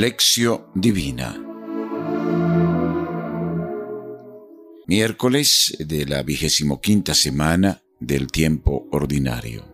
Lección 0.00 0.64
Divina 0.74 1.38
Miércoles 4.86 5.76
de 5.78 6.06
la 6.06 6.22
vigésimo 6.22 6.80
quinta 6.80 7.12
semana 7.12 7.82
del 7.98 8.28
tiempo 8.28 8.88
ordinario. 8.92 9.70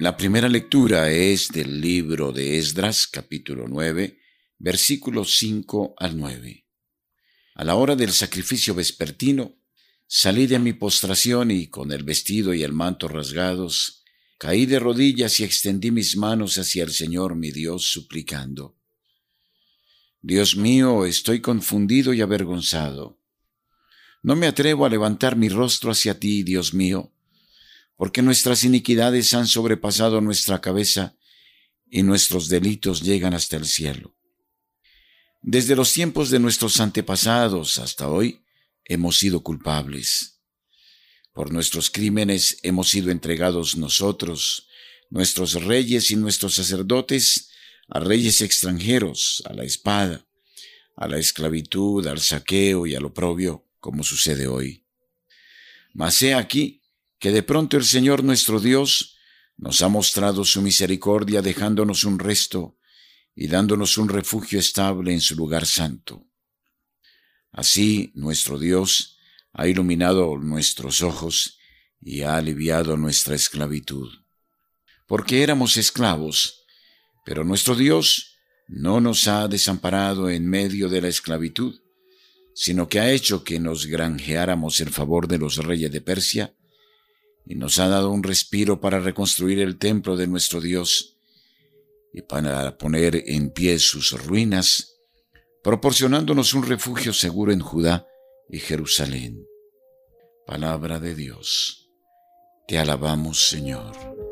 La 0.00 0.16
primera 0.16 0.48
lectura 0.48 1.10
es 1.10 1.48
del 1.48 1.78
libro 1.78 2.32
de 2.32 2.56
Esdras, 2.56 3.06
capítulo 3.06 3.66
9, 3.68 4.18
versículos 4.58 5.36
5 5.36 5.92
al 5.98 6.16
9. 6.16 6.64
A 7.56 7.64
la 7.64 7.74
hora 7.74 7.94
del 7.94 8.10
sacrificio 8.10 8.74
vespertino, 8.74 9.56
salí 10.06 10.46
de 10.46 10.58
mi 10.58 10.72
postración 10.72 11.50
y 11.50 11.66
con 11.66 11.92
el 11.92 12.02
vestido 12.02 12.54
y 12.54 12.62
el 12.62 12.72
manto 12.72 13.08
rasgados, 13.08 14.02
caí 14.38 14.64
de 14.64 14.78
rodillas 14.78 15.38
y 15.38 15.44
extendí 15.44 15.90
mis 15.90 16.16
manos 16.16 16.56
hacia 16.56 16.82
el 16.82 16.92
Señor 16.92 17.36
mi 17.36 17.50
Dios, 17.50 17.92
suplicando. 17.92 18.78
Dios 20.22 20.56
mío, 20.56 21.04
estoy 21.04 21.42
confundido 21.42 22.14
y 22.14 22.22
avergonzado. 22.22 23.20
No 24.22 24.34
me 24.34 24.46
atrevo 24.46 24.86
a 24.86 24.88
levantar 24.88 25.36
mi 25.36 25.50
rostro 25.50 25.90
hacia 25.90 26.18
ti, 26.18 26.42
Dios 26.42 26.72
mío, 26.72 27.12
porque 28.00 28.22
nuestras 28.22 28.64
iniquidades 28.64 29.34
han 29.34 29.46
sobrepasado 29.46 30.22
nuestra 30.22 30.62
cabeza 30.62 31.18
y 31.90 32.02
nuestros 32.02 32.48
delitos 32.48 33.02
llegan 33.02 33.34
hasta 33.34 33.58
el 33.58 33.66
cielo. 33.66 34.16
Desde 35.42 35.76
los 35.76 35.92
tiempos 35.92 36.30
de 36.30 36.38
nuestros 36.38 36.80
antepasados 36.80 37.76
hasta 37.76 38.08
hoy 38.08 38.40
hemos 38.86 39.18
sido 39.18 39.42
culpables. 39.42 40.40
Por 41.34 41.52
nuestros 41.52 41.90
crímenes 41.90 42.56
hemos 42.62 42.88
sido 42.88 43.10
entregados 43.10 43.76
nosotros, 43.76 44.66
nuestros 45.10 45.62
reyes 45.62 46.10
y 46.10 46.16
nuestros 46.16 46.54
sacerdotes, 46.54 47.50
a 47.86 48.00
reyes 48.00 48.40
extranjeros, 48.40 49.42
a 49.44 49.52
la 49.52 49.64
espada, 49.64 50.26
a 50.96 51.06
la 51.06 51.18
esclavitud, 51.18 52.06
al 52.06 52.20
saqueo 52.20 52.86
y 52.86 52.94
al 52.94 53.04
oprobio, 53.04 53.66
como 53.78 54.04
sucede 54.04 54.46
hoy. 54.46 54.86
Mas 55.92 56.22
he 56.22 56.32
aquí 56.32 56.79
que 57.20 57.30
de 57.30 57.42
pronto 57.42 57.76
el 57.76 57.84
Señor 57.84 58.24
nuestro 58.24 58.58
Dios 58.58 59.18
nos 59.58 59.82
ha 59.82 59.88
mostrado 59.88 60.42
su 60.44 60.62
misericordia 60.62 61.42
dejándonos 61.42 62.04
un 62.04 62.18
resto 62.18 62.78
y 63.34 63.46
dándonos 63.46 63.98
un 63.98 64.08
refugio 64.08 64.58
estable 64.58 65.12
en 65.12 65.20
su 65.20 65.36
lugar 65.36 65.66
santo. 65.66 66.26
Así 67.52 68.10
nuestro 68.14 68.58
Dios 68.58 69.18
ha 69.52 69.68
iluminado 69.68 70.38
nuestros 70.38 71.02
ojos 71.02 71.58
y 72.00 72.22
ha 72.22 72.36
aliviado 72.36 72.96
nuestra 72.96 73.34
esclavitud. 73.34 74.10
Porque 75.06 75.42
éramos 75.42 75.76
esclavos, 75.76 76.64
pero 77.26 77.44
nuestro 77.44 77.74
Dios 77.74 78.38
no 78.66 79.02
nos 79.02 79.28
ha 79.28 79.46
desamparado 79.46 80.30
en 80.30 80.48
medio 80.48 80.88
de 80.88 81.02
la 81.02 81.08
esclavitud, 81.08 81.82
sino 82.54 82.88
que 82.88 82.98
ha 82.98 83.10
hecho 83.10 83.44
que 83.44 83.60
nos 83.60 83.86
granjeáramos 83.86 84.80
el 84.80 84.88
favor 84.88 85.28
de 85.28 85.36
los 85.36 85.56
reyes 85.56 85.92
de 85.92 86.00
Persia 86.00 86.54
y 87.50 87.56
nos 87.56 87.80
ha 87.80 87.88
dado 87.88 88.12
un 88.12 88.22
respiro 88.22 88.80
para 88.80 89.00
reconstruir 89.00 89.58
el 89.58 89.76
templo 89.76 90.16
de 90.16 90.28
nuestro 90.28 90.60
Dios 90.60 91.16
y 92.12 92.22
para 92.22 92.78
poner 92.78 93.24
en 93.26 93.50
pie 93.50 93.80
sus 93.80 94.12
ruinas, 94.24 95.00
proporcionándonos 95.60 96.54
un 96.54 96.62
refugio 96.62 97.12
seguro 97.12 97.52
en 97.52 97.58
Judá 97.58 98.06
y 98.48 98.60
Jerusalén. 98.60 99.44
Palabra 100.46 101.00
de 101.00 101.16
Dios. 101.16 101.90
Te 102.68 102.78
alabamos, 102.78 103.48
Señor. 103.48 104.29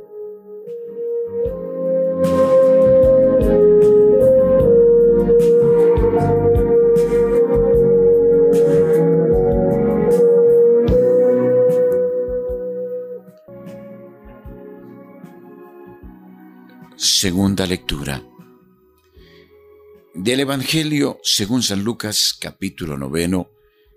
Segunda 17.21 17.67
lectura. 17.67 18.25
Del 20.15 20.39
Evangelio 20.39 21.19
según 21.25 21.65
San 21.65 21.83
Lucas 21.83 22.33
capítulo 22.41 22.97
noveno 22.97 23.51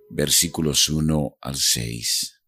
versículos 0.10 0.90
1 0.90 1.38
al 1.40 1.56
6. 1.56 2.42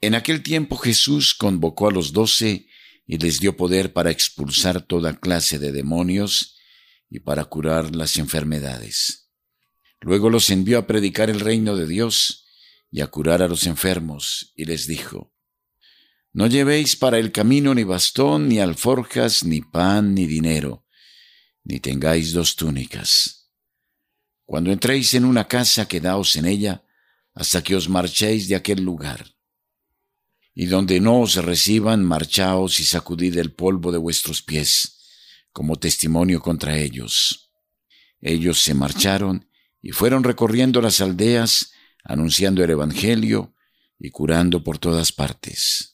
En 0.00 0.14
aquel 0.14 0.42
tiempo 0.42 0.78
Jesús 0.78 1.34
convocó 1.34 1.88
a 1.88 1.92
los 1.92 2.14
doce 2.14 2.68
y 3.06 3.18
les 3.18 3.38
dio 3.38 3.54
poder 3.54 3.92
para 3.92 4.10
expulsar 4.10 4.80
toda 4.80 5.20
clase 5.20 5.58
de 5.58 5.72
demonios 5.72 6.56
y 7.10 7.20
para 7.20 7.44
curar 7.44 7.94
las 7.94 8.16
enfermedades. 8.16 9.30
Luego 10.00 10.30
los 10.30 10.48
envió 10.48 10.78
a 10.78 10.86
predicar 10.86 11.28
el 11.28 11.40
reino 11.40 11.76
de 11.76 11.86
Dios 11.86 12.46
y 12.90 13.02
a 13.02 13.08
curar 13.08 13.42
a 13.42 13.48
los 13.48 13.66
enfermos, 13.66 14.54
y 14.56 14.64
les 14.64 14.86
dijo, 14.86 15.33
no 16.34 16.48
llevéis 16.48 16.96
para 16.96 17.20
el 17.20 17.30
camino 17.30 17.74
ni 17.76 17.84
bastón, 17.84 18.48
ni 18.48 18.58
alforjas, 18.58 19.44
ni 19.44 19.60
pan, 19.60 20.14
ni 20.14 20.26
dinero, 20.26 20.84
ni 21.62 21.78
tengáis 21.78 22.32
dos 22.32 22.56
túnicas. 22.56 23.52
Cuando 24.44 24.72
entréis 24.72 25.14
en 25.14 25.24
una 25.24 25.46
casa, 25.46 25.86
quedaos 25.86 26.34
en 26.34 26.46
ella 26.46 26.84
hasta 27.34 27.62
que 27.62 27.76
os 27.76 27.88
marchéis 27.88 28.48
de 28.48 28.56
aquel 28.56 28.82
lugar. 28.82 29.36
Y 30.54 30.66
donde 30.66 30.98
no 30.98 31.20
os 31.20 31.36
reciban, 31.36 32.04
marchaos 32.04 32.80
y 32.80 32.84
sacudid 32.84 33.38
el 33.38 33.52
polvo 33.52 33.92
de 33.92 33.98
vuestros 33.98 34.42
pies, 34.42 35.02
como 35.52 35.76
testimonio 35.76 36.40
contra 36.40 36.76
ellos. 36.76 37.52
Ellos 38.20 38.60
se 38.60 38.74
marcharon 38.74 39.48
y 39.80 39.92
fueron 39.92 40.24
recorriendo 40.24 40.80
las 40.80 41.00
aldeas, 41.00 41.72
anunciando 42.02 42.64
el 42.64 42.70
Evangelio 42.70 43.54
y 44.00 44.10
curando 44.10 44.64
por 44.64 44.78
todas 44.78 45.12
partes. 45.12 45.93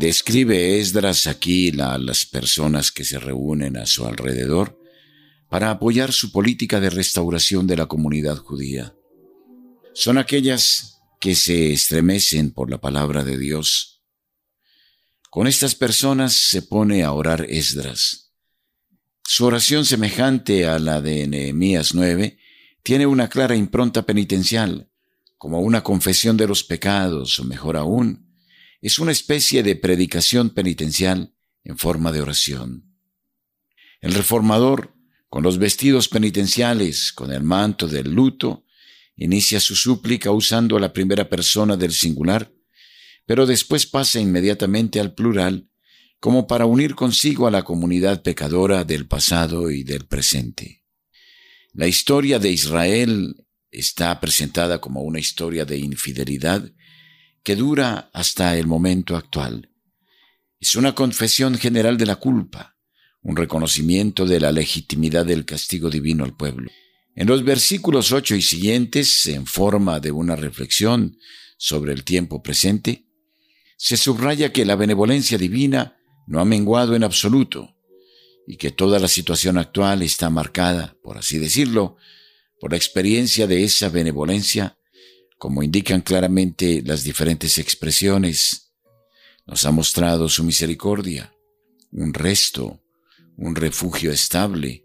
Describe 0.00 0.80
Esdras 0.80 1.26
aquí 1.26 1.78
a 1.78 1.98
las 1.98 2.24
personas 2.24 2.90
que 2.90 3.04
se 3.04 3.18
reúnen 3.18 3.76
a 3.76 3.84
su 3.84 4.06
alrededor 4.06 4.80
para 5.50 5.70
apoyar 5.70 6.14
su 6.14 6.32
política 6.32 6.80
de 6.80 6.88
restauración 6.88 7.66
de 7.66 7.76
la 7.76 7.84
comunidad 7.84 8.38
judía. 8.38 8.94
Son 9.92 10.16
aquellas 10.16 11.02
que 11.20 11.34
se 11.34 11.74
estremecen 11.74 12.50
por 12.50 12.70
la 12.70 12.80
palabra 12.80 13.24
de 13.24 13.36
Dios. 13.36 14.00
Con 15.28 15.46
estas 15.46 15.74
personas 15.74 16.32
se 16.32 16.62
pone 16.62 17.02
a 17.02 17.12
orar 17.12 17.44
Esdras. 17.50 18.32
Su 19.22 19.44
oración 19.44 19.84
semejante 19.84 20.66
a 20.66 20.78
la 20.78 21.02
de 21.02 21.26
Nehemías 21.26 21.92
9 21.94 22.38
tiene 22.82 23.04
una 23.04 23.28
clara 23.28 23.54
impronta 23.54 24.06
penitencial, 24.06 24.90
como 25.36 25.60
una 25.60 25.82
confesión 25.84 26.38
de 26.38 26.48
los 26.48 26.64
pecados, 26.64 27.38
o 27.38 27.44
mejor 27.44 27.76
aún, 27.76 28.29
es 28.80 28.98
una 28.98 29.12
especie 29.12 29.62
de 29.62 29.76
predicación 29.76 30.50
penitencial 30.50 31.34
en 31.64 31.76
forma 31.76 32.12
de 32.12 32.22
oración. 32.22 32.96
El 34.00 34.14
reformador, 34.14 34.94
con 35.28 35.42
los 35.42 35.58
vestidos 35.58 36.08
penitenciales, 36.08 37.12
con 37.12 37.32
el 37.32 37.42
manto 37.42 37.86
del 37.86 38.12
luto, 38.12 38.64
inicia 39.16 39.60
su 39.60 39.76
súplica 39.76 40.30
usando 40.30 40.78
la 40.78 40.92
primera 40.92 41.28
persona 41.28 41.76
del 41.76 41.92
singular, 41.92 42.52
pero 43.26 43.46
después 43.46 43.86
pasa 43.86 44.18
inmediatamente 44.18 44.98
al 44.98 45.14
plural, 45.14 45.68
como 46.18 46.46
para 46.46 46.66
unir 46.66 46.94
consigo 46.94 47.46
a 47.46 47.50
la 47.50 47.62
comunidad 47.62 48.22
pecadora 48.22 48.84
del 48.84 49.06
pasado 49.06 49.70
y 49.70 49.84
del 49.84 50.06
presente. 50.06 50.84
La 51.72 51.86
historia 51.86 52.38
de 52.38 52.50
Israel 52.50 53.46
está 53.70 54.18
presentada 54.20 54.80
como 54.80 55.02
una 55.02 55.20
historia 55.20 55.64
de 55.64 55.78
infidelidad 55.78 56.72
que 57.42 57.56
dura 57.56 58.10
hasta 58.12 58.56
el 58.56 58.66
momento 58.66 59.16
actual. 59.16 59.70
Es 60.60 60.74
una 60.74 60.94
confesión 60.94 61.56
general 61.56 61.96
de 61.96 62.06
la 62.06 62.16
culpa, 62.16 62.76
un 63.22 63.36
reconocimiento 63.36 64.26
de 64.26 64.40
la 64.40 64.52
legitimidad 64.52 65.24
del 65.24 65.44
castigo 65.44 65.90
divino 65.90 66.24
al 66.24 66.36
pueblo. 66.36 66.70
En 67.14 67.26
los 67.26 67.44
versículos 67.44 68.12
8 68.12 68.36
y 68.36 68.42
siguientes, 68.42 69.26
en 69.26 69.46
forma 69.46 70.00
de 70.00 70.12
una 70.12 70.36
reflexión 70.36 71.18
sobre 71.56 71.92
el 71.92 72.04
tiempo 72.04 72.42
presente, 72.42 73.06
se 73.76 73.96
subraya 73.96 74.52
que 74.52 74.64
la 74.64 74.76
benevolencia 74.76 75.38
divina 75.38 75.96
no 76.26 76.40
ha 76.40 76.44
menguado 76.44 76.94
en 76.94 77.04
absoluto 77.04 77.76
y 78.46 78.56
que 78.56 78.70
toda 78.70 78.98
la 78.98 79.08
situación 79.08 79.58
actual 79.58 80.02
está 80.02 80.28
marcada, 80.30 80.96
por 81.02 81.18
así 81.18 81.38
decirlo, 81.38 81.96
por 82.58 82.72
la 82.72 82.76
experiencia 82.76 83.46
de 83.46 83.64
esa 83.64 83.88
benevolencia, 83.88 84.78
como 85.40 85.62
indican 85.62 86.02
claramente 86.02 86.82
las 86.84 87.02
diferentes 87.02 87.56
expresiones. 87.56 88.74
Nos 89.46 89.64
ha 89.64 89.70
mostrado 89.70 90.28
su 90.28 90.44
misericordia, 90.44 91.32
un 91.92 92.12
resto, 92.12 92.82
un 93.38 93.56
refugio 93.56 94.12
estable, 94.12 94.84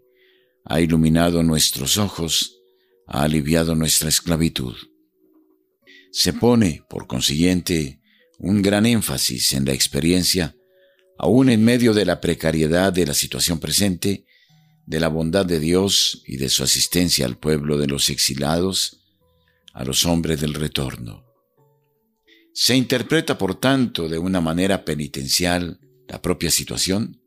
ha 0.64 0.80
iluminado 0.80 1.42
nuestros 1.42 1.98
ojos, 1.98 2.62
ha 3.06 3.24
aliviado 3.24 3.74
nuestra 3.74 4.08
esclavitud. 4.08 4.74
Se 6.10 6.32
pone, 6.32 6.82
por 6.88 7.06
consiguiente, 7.06 8.00
un 8.38 8.62
gran 8.62 8.86
énfasis 8.86 9.52
en 9.52 9.66
la 9.66 9.74
experiencia, 9.74 10.56
aún 11.18 11.50
en 11.50 11.62
medio 11.64 11.92
de 11.92 12.06
la 12.06 12.22
precariedad 12.22 12.94
de 12.94 13.04
la 13.04 13.12
situación 13.12 13.60
presente, 13.60 14.24
de 14.86 15.00
la 15.00 15.08
bondad 15.08 15.44
de 15.44 15.60
Dios 15.60 16.22
y 16.26 16.38
de 16.38 16.48
su 16.48 16.62
asistencia 16.62 17.26
al 17.26 17.36
pueblo 17.36 17.76
de 17.76 17.88
los 17.88 18.08
exilados, 18.08 19.02
a 19.76 19.84
los 19.84 20.06
hombres 20.06 20.40
del 20.40 20.54
retorno. 20.54 21.22
Se 22.54 22.74
interpreta, 22.74 23.36
por 23.36 23.60
tanto, 23.60 24.08
de 24.08 24.16
una 24.16 24.40
manera 24.40 24.86
penitencial 24.86 25.78
la 26.08 26.22
propia 26.22 26.50
situación, 26.50 27.20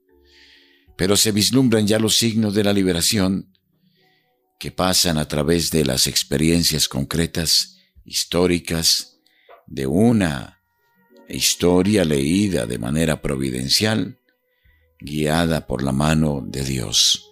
pero 0.98 1.16
se 1.16 1.32
vislumbran 1.32 1.86
ya 1.86 2.00
los 2.00 2.18
signos 2.18 2.56
de 2.56 2.64
la 2.64 2.74
liberación 2.74 3.54
que 4.60 4.72
pasan 4.72 5.20
a 5.20 5.28
través 5.28 5.70
de 5.70 5.86
las 5.86 6.08
experiencias 6.08 6.88
concretas, 6.88 7.78
históricas, 8.04 9.20
de 9.68 9.86
una 9.86 10.60
historia 11.30 12.04
leída 12.04 12.66
de 12.66 12.80
manera 12.80 13.22
providencial, 13.22 14.20
guiada 15.00 15.68
por 15.68 15.84
la 15.84 15.92
mano 15.92 16.44
de 16.44 16.64
Dios. 16.64 17.32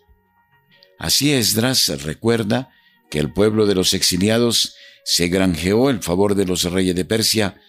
Así 0.99 1.33
Esdras 1.33 1.87
recuerda 2.03 2.69
que 3.09 3.17
el 3.17 3.33
pueblo 3.33 3.65
de 3.65 3.73
los 3.73 3.95
exiliados 3.95 4.75
se 5.09 5.29
granjeó 5.29 5.89
el 5.89 6.03
favor 6.03 6.35
de 6.35 6.43
los 6.43 6.63
reyes 6.63 6.93
de 6.93 7.05
Persia, 7.05 7.61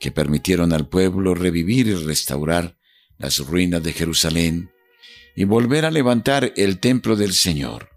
que 0.00 0.10
permitieron 0.10 0.72
al 0.72 0.88
pueblo 0.88 1.34
revivir 1.34 1.86
y 1.86 1.92
restaurar 1.92 2.78
las 3.18 3.40
ruinas 3.40 3.82
de 3.82 3.92
Jerusalén, 3.92 4.70
y 5.36 5.44
volver 5.44 5.84
a 5.84 5.90
levantar 5.90 6.50
el 6.56 6.80
templo 6.80 7.14
del 7.14 7.34
Señor. 7.34 7.90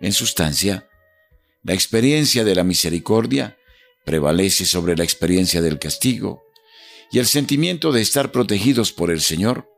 En 0.00 0.14
sustancia, 0.14 0.88
la 1.64 1.74
experiencia 1.74 2.44
de 2.44 2.54
la 2.54 2.64
misericordia 2.64 3.58
prevalece 4.06 4.64
sobre 4.64 4.96
la 4.96 5.04
experiencia 5.04 5.60
del 5.60 5.78
castigo, 5.78 6.44
y 7.10 7.18
el 7.18 7.26
sentimiento 7.26 7.92
de 7.92 8.00
estar 8.00 8.32
protegidos 8.32 8.90
por 8.90 9.10
el 9.10 9.20
Señor 9.20 9.68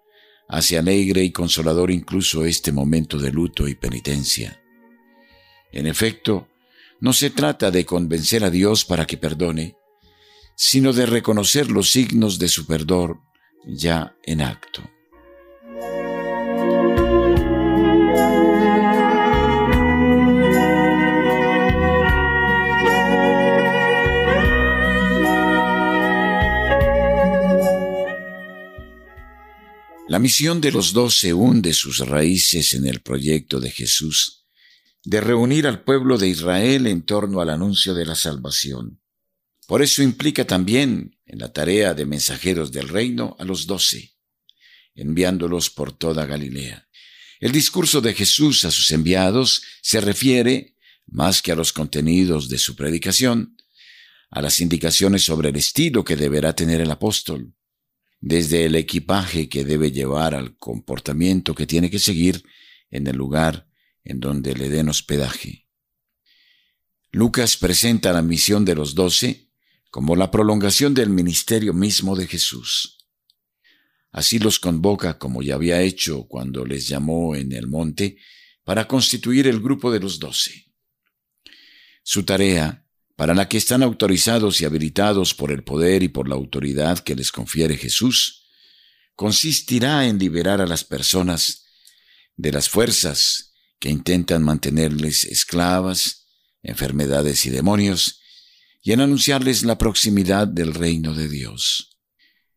hace 0.46 0.78
alegre 0.78 1.25
y 1.25 1.32
consolador 1.32 1.90
incluso 1.90 2.44
este 2.44 2.70
momento 2.70 3.19
de 3.19 3.32
luto 3.32 3.67
y 3.67 3.75
penitencia. 3.75 4.62
En 5.72 5.88
efecto, 5.88 6.46
no 7.04 7.12
se 7.12 7.28
trata 7.28 7.70
de 7.70 7.84
convencer 7.84 8.44
a 8.44 8.50
Dios 8.50 8.86
para 8.86 9.06
que 9.06 9.18
perdone, 9.18 9.76
sino 10.56 10.94
de 10.94 11.04
reconocer 11.04 11.70
los 11.70 11.90
signos 11.90 12.38
de 12.38 12.48
su 12.48 12.66
perdón 12.66 13.20
ya 13.66 14.16
en 14.22 14.40
acto. 14.40 14.82
La 30.08 30.18
misión 30.18 30.62
de 30.62 30.72
los 30.72 30.94
doce 30.94 31.34
hunde 31.34 31.74
sus 31.74 31.98
raíces 31.98 32.72
en 32.72 32.86
el 32.86 33.02
proyecto 33.02 33.60
de 33.60 33.70
Jesús 33.70 34.44
de 35.04 35.20
reunir 35.20 35.66
al 35.66 35.84
pueblo 35.84 36.16
de 36.16 36.28
Israel 36.28 36.86
en 36.86 37.02
torno 37.02 37.42
al 37.42 37.50
anuncio 37.50 37.92
de 37.92 38.06
la 38.06 38.14
salvación. 38.14 39.00
Por 39.66 39.82
eso 39.82 40.02
implica 40.02 40.46
también 40.46 41.18
en 41.26 41.38
la 41.38 41.52
tarea 41.52 41.94
de 41.94 42.06
mensajeros 42.06 42.72
del 42.72 42.88
reino 42.88 43.36
a 43.38 43.44
los 43.44 43.66
doce, 43.66 44.14
enviándolos 44.94 45.70
por 45.70 45.92
toda 45.92 46.24
Galilea. 46.24 46.88
El 47.38 47.52
discurso 47.52 48.00
de 48.00 48.14
Jesús 48.14 48.64
a 48.64 48.70
sus 48.70 48.90
enviados 48.92 49.62
se 49.82 50.00
refiere, 50.00 50.76
más 51.06 51.42
que 51.42 51.52
a 51.52 51.56
los 51.56 51.72
contenidos 51.72 52.48
de 52.48 52.58
su 52.58 52.74
predicación, 52.74 53.56
a 54.30 54.40
las 54.40 54.60
indicaciones 54.60 55.22
sobre 55.22 55.50
el 55.50 55.56
estilo 55.56 56.02
que 56.02 56.16
deberá 56.16 56.54
tener 56.54 56.80
el 56.80 56.90
apóstol, 56.90 57.54
desde 58.20 58.64
el 58.64 58.74
equipaje 58.74 59.50
que 59.50 59.64
debe 59.64 59.92
llevar 59.92 60.34
al 60.34 60.56
comportamiento 60.56 61.54
que 61.54 61.66
tiene 61.66 61.90
que 61.90 61.98
seguir 61.98 62.42
en 62.90 63.06
el 63.06 63.16
lugar 63.16 63.68
en 64.04 64.20
donde 64.20 64.54
le 64.54 64.68
den 64.68 64.88
hospedaje. 64.88 65.66
Lucas 67.10 67.56
presenta 67.56 68.12
la 68.12 68.22
misión 68.22 68.64
de 68.64 68.74
los 68.74 68.94
doce 68.94 69.48
como 69.90 70.16
la 70.16 70.30
prolongación 70.30 70.94
del 70.94 71.10
ministerio 71.10 71.72
mismo 71.72 72.16
de 72.16 72.26
Jesús. 72.26 72.98
Así 74.10 74.38
los 74.38 74.60
convoca 74.60 75.18
como 75.18 75.42
ya 75.42 75.54
había 75.54 75.80
hecho 75.80 76.26
cuando 76.28 76.64
les 76.64 76.88
llamó 76.88 77.34
en 77.36 77.52
el 77.52 77.66
monte 77.66 78.18
para 78.64 78.86
constituir 78.86 79.46
el 79.46 79.60
grupo 79.60 79.90
de 79.92 80.00
los 80.00 80.18
doce. 80.18 80.72
Su 82.02 82.24
tarea 82.24 82.84
para 83.16 83.34
la 83.34 83.48
que 83.48 83.56
están 83.56 83.82
autorizados 83.82 84.60
y 84.60 84.64
habilitados 84.64 85.34
por 85.34 85.52
el 85.52 85.62
poder 85.62 86.02
y 86.02 86.08
por 86.08 86.28
la 86.28 86.34
autoridad 86.34 86.98
que 86.98 87.14
les 87.14 87.30
confiere 87.30 87.76
Jesús, 87.76 88.48
consistirá 89.14 90.06
en 90.06 90.18
liberar 90.18 90.60
a 90.60 90.66
las 90.66 90.82
personas 90.82 91.66
de 92.36 92.50
las 92.50 92.68
fuerzas 92.68 93.53
que 93.84 93.90
intentan 93.90 94.42
mantenerles 94.42 95.26
esclavas, 95.26 96.25
enfermedades 96.62 97.44
y 97.44 97.50
demonios, 97.50 98.22
y 98.81 98.92
en 98.92 99.02
anunciarles 99.02 99.62
la 99.62 99.76
proximidad 99.76 100.48
del 100.48 100.72
reino 100.72 101.12
de 101.12 101.28
Dios. 101.28 101.98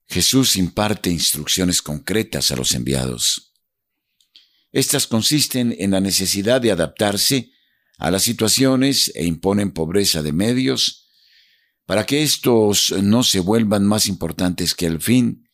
Jesús 0.07 0.55
imparte 0.55 1.09
instrucciones 1.09 1.81
concretas 1.81 2.51
a 2.51 2.55
los 2.55 2.73
enviados. 2.73 3.51
Estas 4.71 5.05
consisten 5.05 5.75
en 5.77 5.91
la 5.91 5.99
necesidad 5.99 6.61
de 6.61 6.71
adaptarse 6.71 7.51
a 7.97 8.09
las 8.09 8.23
situaciones 8.23 9.11
e 9.13 9.25
imponen 9.25 9.73
pobreza 9.73 10.23
de 10.23 10.31
medios 10.31 11.09
para 11.85 12.05
que 12.05 12.23
estos 12.23 12.93
no 13.03 13.25
se 13.25 13.41
vuelvan 13.41 13.85
más 13.85 14.07
importantes 14.07 14.73
que 14.73 14.85
el 14.85 15.01
fin 15.01 15.49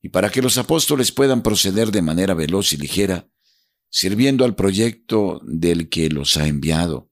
y 0.00 0.10
para 0.10 0.30
que 0.30 0.42
los 0.42 0.58
apóstoles 0.58 1.10
puedan 1.10 1.42
proceder 1.42 1.90
de 1.90 2.02
manera 2.02 2.34
veloz 2.34 2.72
y 2.72 2.76
ligera, 2.76 3.31
sirviendo 3.92 4.46
al 4.46 4.56
proyecto 4.56 5.42
del 5.44 5.90
que 5.90 6.08
los 6.08 6.38
ha 6.38 6.48
enviado. 6.48 7.10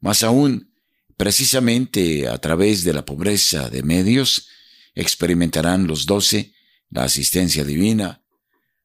Más 0.00 0.22
aún, 0.22 0.72
precisamente 1.18 2.26
a 2.28 2.38
través 2.38 2.82
de 2.82 2.94
la 2.94 3.04
pobreza 3.04 3.68
de 3.68 3.82
medios, 3.82 4.48
experimentarán 4.94 5.86
los 5.86 6.06
doce 6.06 6.54
la 6.88 7.04
asistencia 7.04 7.62
divina, 7.62 8.22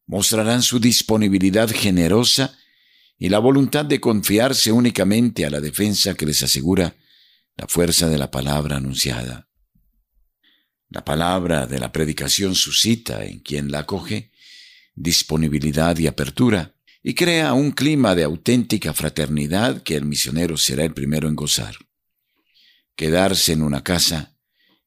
mostrarán 0.06 0.62
su 0.62 0.82
disponibilidad 0.82 1.70
generosa 1.70 2.58
y 3.18 3.30
la 3.30 3.40
voluntad 3.40 3.86
de 3.86 4.02
confiarse 4.02 4.74
únicamente 4.74 5.46
a 5.46 5.50
la 5.50 5.62
defensa 5.62 6.14
que 6.14 6.26
les 6.26 6.44
asegura 6.44 6.94
la 7.56 7.68
fuerza 7.68 8.10
de 8.10 8.18
la 8.18 8.30
palabra 8.30 8.78
anunciada. 8.78 9.48
La 10.90 11.06
palabra 11.06 11.68
de 11.68 11.80
la 11.80 11.94
predicación 11.94 12.54
suscita 12.54 13.24
en 13.24 13.40
quien 13.40 13.72
la 13.72 13.80
acoge 13.80 14.32
disponibilidad 14.94 15.98
y 15.98 16.08
apertura 16.08 16.77
y 17.08 17.14
crea 17.14 17.54
un 17.54 17.72
clima 17.72 18.16
de 18.16 18.26
auténtica 18.26 18.94
fraternidad 18.94 19.82
que 19.82 19.96
el 19.96 20.04
misionero 20.04 20.58
será 20.58 20.84
el 20.84 20.94
primero 20.94 21.30
en 21.30 21.38
gozar. 21.38 21.78
Quedarse 22.98 23.54
en 23.54 23.62
una 23.62 23.82
casa 23.82 24.36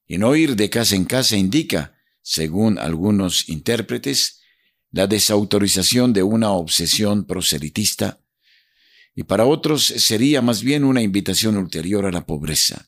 y 0.05 0.19
no 0.19 0.35
ir 0.35 0.55
de 0.55 0.69
casa 0.69 0.95
en 0.95 1.05
casa 1.05 1.35
indica, 1.35 1.97
según 2.21 2.77
algunos 2.77 3.49
intérpretes, 3.49 4.39
la 4.91 5.07
desautorización 5.07 6.13
de 6.13 6.21
una 6.21 6.51
obsesión 6.51 7.25
proselitista 7.25 8.21
y 9.15 9.23
para 9.23 9.47
otros 9.47 9.83
sería 9.83 10.43
más 10.43 10.61
bien 10.61 10.83
una 10.83 11.01
invitación 11.01 11.57
ulterior 11.57 12.05
a 12.05 12.11
la 12.11 12.27
pobreza. 12.27 12.87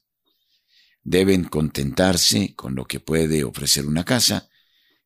Deben 1.02 1.46
contentarse 1.46 2.54
con 2.54 2.76
lo 2.76 2.86
que 2.86 3.00
puede 3.00 3.44
ofrecer 3.44 3.88
una 3.88 4.06
casa, 4.06 4.48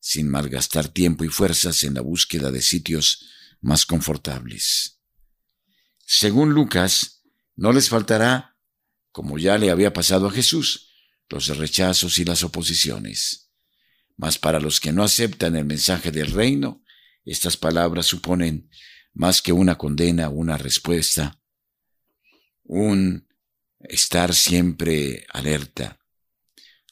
sin 0.02 0.28
malgastar 0.28 0.90
tiempo 0.90 1.24
y 1.24 1.30
fuerzas 1.30 1.86
en 1.86 1.94
la 1.94 2.02
búsqueda 2.02 2.52
de 2.52 2.62
sitios 2.62 3.37
más 3.62 3.86
confortables. 3.86 5.00
Según 6.06 6.54
Lucas, 6.54 7.24
no 7.56 7.74
les 7.74 7.90
faltará, 7.90 8.58
como 9.12 9.38
ya 9.38 9.58
le 9.58 9.72
había 9.72 9.94
pasado 9.94 10.28
a 10.28 10.32
Jesús, 10.32 10.92
los 11.30 11.48
rechazos 11.58 12.20
y 12.20 12.26
las 12.26 12.44
oposiciones. 12.44 13.52
Mas 14.16 14.38
para 14.38 14.60
los 14.60 14.80
que 14.80 14.92
no 14.92 15.04
aceptan 15.04 15.56
el 15.56 15.66
mensaje 15.66 16.12
del 16.12 16.32
reino, 16.32 16.84
Estas 17.28 17.58
palabras 17.58 18.06
suponen 18.06 18.70
más 19.14 19.42
que 19.42 19.52
una 19.52 19.78
condena, 19.78 20.30
una 20.30 20.58
respuesta, 20.58 21.42
un 22.64 23.28
estar 23.82 24.34
siempre 24.34 25.26
alerta. 25.34 26.00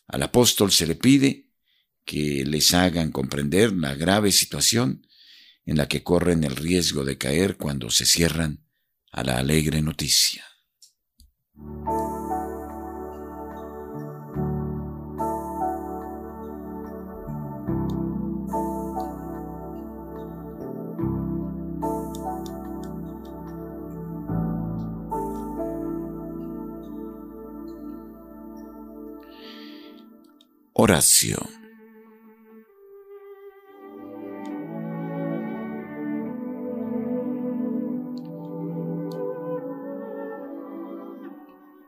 Al 0.08 0.24
apóstol 0.24 0.74
se 0.74 0.88
le 0.88 0.96
pide 0.96 1.54
que 2.04 2.44
les 2.44 2.74
hagan 2.74 3.14
comprender 3.14 3.72
la 3.72 3.96
grave 3.96 4.34
situación 4.34 5.08
en 5.66 5.78
la 5.78 5.88
que 5.88 6.04
corren 6.04 6.44
el 6.44 6.56
riesgo 6.56 7.04
de 7.04 7.18
caer 7.18 7.58
cuando 7.58 7.90
se 7.90 8.06
cierran 8.06 8.66
a 9.12 9.24
la 9.24 9.38
alegre 9.38 9.82
noticia. 9.82 10.44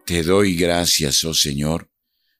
Te 0.07 0.23
doy 0.23 0.55
gracias, 0.55 1.25
oh 1.25 1.33
Señor, 1.33 1.91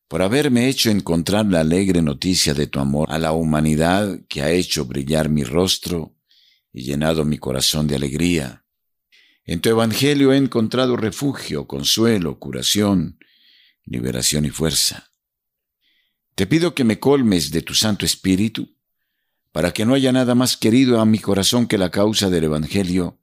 por 0.08 0.22
haberme 0.22 0.70
hecho 0.70 0.90
encontrar 0.90 1.46
la 1.48 1.60
alegre 1.60 2.02
noticia 2.02 2.54
de 2.54 2.66
tu 2.66 2.80
amor 2.80 3.12
a 3.12 3.20
la 3.20 3.34
humanidad 3.34 4.22
que 4.30 4.42
ha 4.42 4.52
hecho 4.52 4.86
brillar 4.86 5.28
mi 5.28 5.44
rostro 5.44 6.16
y 6.72 6.84
llenado 6.84 7.26
mi 7.26 7.38
corazón 7.38 7.86
de 7.86 7.98
alegría. 7.98 8.64
En 9.44 9.60
tu 9.60 9.68
Evangelio 9.68 10.32
he 10.32 10.38
encontrado 10.38 10.96
refugio, 10.96 11.68
consuelo, 11.68 12.40
curación, 12.40 13.20
liberación 13.84 14.46
y 14.46 14.50
fuerza. 14.50 15.12
Te 16.36 16.48
pido 16.48 16.74
que 16.74 16.86
me 16.86 17.02
colmes 17.02 17.52
de 17.52 17.64
tu 17.64 17.74
Santo 17.74 18.06
Espíritu, 18.06 18.78
para 19.52 19.74
que 19.74 19.86
no 19.86 19.94
haya 19.94 20.14
nada 20.14 20.36
más 20.36 20.56
querido 20.56 21.02
a 21.02 21.06
mi 21.06 21.20
corazón 21.20 21.68
que 21.68 21.78
la 21.78 21.92
causa 21.92 22.30
del 22.30 22.46
Evangelio, 22.46 23.20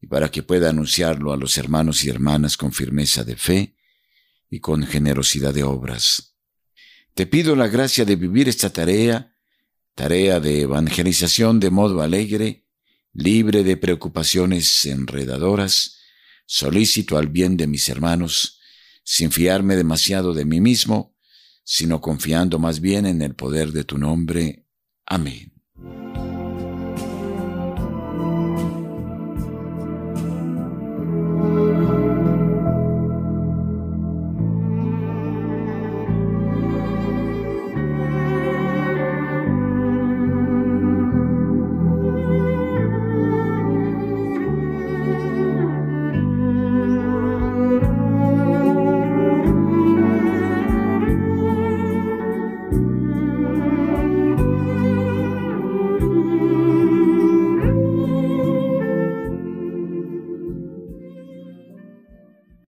y 0.00 0.06
para 0.06 0.30
que 0.30 0.42
pueda 0.42 0.70
anunciarlo 0.70 1.32
a 1.32 1.36
los 1.36 1.58
hermanos 1.58 2.04
y 2.04 2.08
hermanas 2.08 2.56
con 2.56 2.72
firmeza 2.72 3.24
de 3.24 3.36
fe 3.36 3.76
y 4.50 4.60
con 4.60 4.86
generosidad 4.86 5.52
de 5.52 5.64
obras. 5.64 6.36
Te 7.14 7.26
pido 7.26 7.56
la 7.56 7.68
gracia 7.68 8.04
de 8.04 8.16
vivir 8.16 8.48
esta 8.48 8.70
tarea, 8.70 9.34
tarea 9.94 10.38
de 10.40 10.62
evangelización 10.62 11.58
de 11.58 11.70
modo 11.70 12.00
alegre, 12.00 12.66
libre 13.12 13.64
de 13.64 13.76
preocupaciones 13.76 14.84
enredadoras, 14.84 15.98
solícito 16.46 17.18
al 17.18 17.28
bien 17.28 17.56
de 17.56 17.66
mis 17.66 17.88
hermanos, 17.88 18.60
sin 19.02 19.32
fiarme 19.32 19.74
demasiado 19.74 20.32
de 20.32 20.44
mí 20.44 20.60
mismo, 20.60 21.16
sino 21.64 22.00
confiando 22.00 22.58
más 22.58 22.80
bien 22.80 23.04
en 23.06 23.20
el 23.20 23.34
poder 23.34 23.72
de 23.72 23.84
tu 23.84 23.98
nombre. 23.98 24.66
Amén. 25.04 25.57